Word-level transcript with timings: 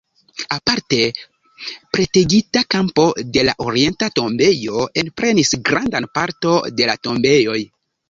Aparte 0.53 0.97
pretigita 1.97 2.65
kampo 2.77 3.05
de 3.37 3.45
la 3.51 3.55
orienta 3.67 4.11
tombejo 4.19 4.85
enprenis 5.05 5.57
grandan 5.71 6.13
parto 6.21 6.59
de 6.81 6.93
la 6.93 7.01
tombejoj. 7.09 7.65